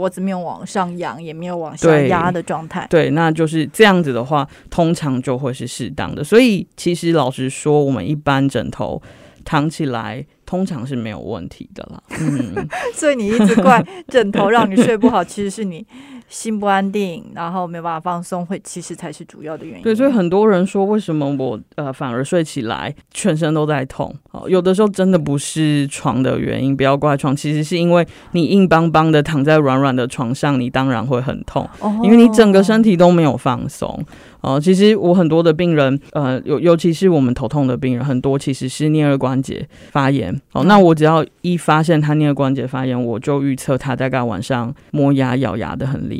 [0.00, 2.86] 脖子没有往上扬，也没有往下压的状态。
[2.88, 6.24] 对，那就是这样子的话，通常就会是适当的。
[6.24, 9.02] 所以，其实老实说，我们一般枕头
[9.44, 12.02] 躺起来，通常是没有问题的啦。
[12.18, 15.86] 嗯， 所以你一直怪枕头让你睡不好，其实是你。
[16.30, 19.82] 心不安定，然后没有办法放松，会其实才是主要的原因。
[19.82, 24.14] 对，所以很多人说，为什么我呃反而睡起来全身都在痛？
[24.30, 34.02] 哦，有的时候真的不是床的原因，不要怪床，其实是因为你硬邦邦的躺在软软的床上，你当然会很痛，哦因为你整个身体都没有放松。
[34.42, 40.34] 哦，其实我很多的病人，呃，尤尤其是我们头痛的病人，很多其实是颞颌关节发炎。
[40.52, 46.19] 哦，那我只要一发现他颞颌关节发炎，我就预测他大概晚上磨牙咬牙的很厉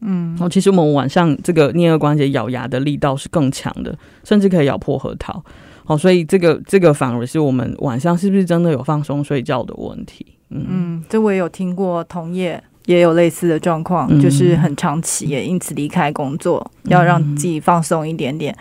[0.00, 5.42] 嗯，哦，其实我们晚上这个颞颌关节咬牙的力道是更强的，甚至可以咬破核桃。
[5.84, 10.26] 好，所以这个这个反而是我们晚上是不是真的有放松睡觉的问题？
[10.50, 12.62] 嗯，这我也有听过同业。
[12.86, 18.56] 也有类似的状况，就是很长期，也因此离开工作，要让自己放松一点点。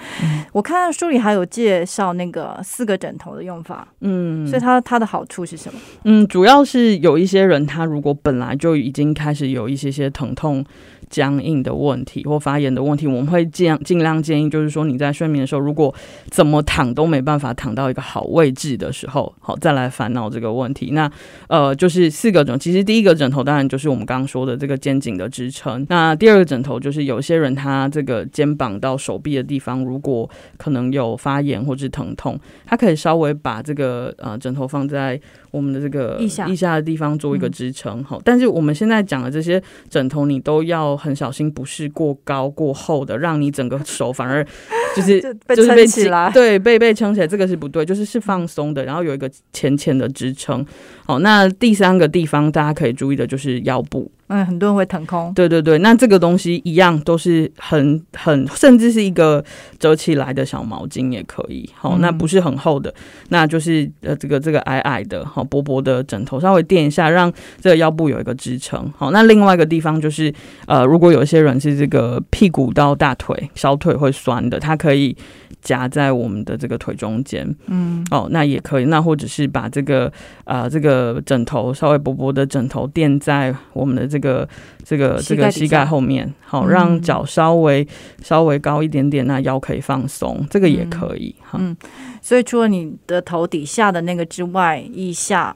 [0.52, 5.80] 我看书里还有介绍那个四个枕头的用法，嗯，所以它它的好处是什么？
[6.04, 10.64] 嗯，主要是有一些人他如果本来就已经开始有一些些疼痛。
[11.10, 15.94] 僵硬的问题或发炎的问题，我们会尽量尽量建议，就是说你在睡眠的时候，如果
[16.30, 20.92] 怎么躺都没办法躺到一个好位置的时候，好再来烦恼这个问题。
[20.92, 21.12] 那
[21.48, 25.86] 呃，就是四个枕，其实第一个枕头当然就是我们刚刚说的这个肩颈的支撑。
[25.90, 35.20] 那第二个枕头就是有些人他这个肩膀到手臂的地方，如果可能有发炎或是疼痛，他可以稍微把这个呃枕头放在。
[35.52, 44.46] 我们的这个腋下的地方做一个支撑，好，但是我们现在讲的这些枕头，你都要很小心，不是过高过厚的，让你整个手反而
[44.96, 45.22] 就是
[45.56, 50.66] 就是被起来，对，被被撑起来，这个是不对，就是是放松的，然后有一个浅浅的支撑。
[51.06, 54.12] 好，那第三个地方大家可以注意的就是腰部。
[54.30, 55.34] 嗯，很多人会腾空。
[55.34, 59.44] 对对对，那这个东西一样都是很很，甚至是一个
[59.80, 61.70] 折起来的小毛巾也可以。
[61.76, 62.94] 好，那不是很厚的，
[63.30, 68.92] 那就是呃这个这个矮矮的，好薄薄的枕头，稍微垫一下，让这个腰部有一个支撑。
[68.98, 70.34] 好，那另外一个地方就是
[70.68, 75.18] 呃，如果有一些人是这个屁股到大腿、小腿会酸的，他可以。
[75.62, 80.12] 夹在我们的这个腿中间，嗯，哦，那也可以，那或者是把这个
[80.46, 84.48] 啊这个枕头稍微薄薄的枕头垫在我们的这个
[84.84, 87.86] 这个这个膝盖后面，好，让脚稍微
[88.24, 91.76] 稍微高一点点，那腰可以放松，这个也可以，嗯，
[92.22, 95.56] 所以除了你的头底下的那个之外，腋下，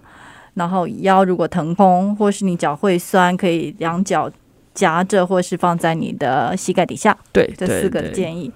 [0.56, 4.30] 然后腰如果腾空，或是你脚会酸，可以两脚
[4.74, 8.52] 夹着，或是放在你的膝盖底下，对，这四个建议。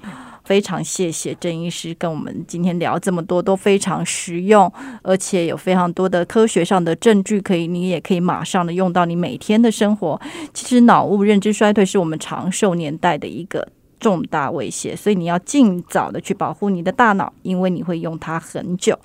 [0.47, 4.71] 非常谢谢郑医师跟我们今天聊这么多，都非常实用，
[5.01, 10.17] 而且有非常多的科学上的证据，可以你也可以马上的用到你每天的生活。
[10.53, 13.67] 其实脑雾认知衰退是我们长寿年代的一个
[13.99, 18.97] 重大威胁，所以你要尽早的去保护你的大脑，因为你会用它很久。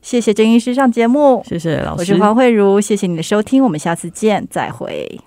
[0.00, 5.22] 谢谢郑医师上节目，谢谢老师，我是黄慧茹，谢谢你的收听，我们下次见，再会。